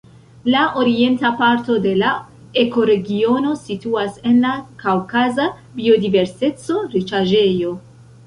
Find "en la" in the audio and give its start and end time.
4.31-4.53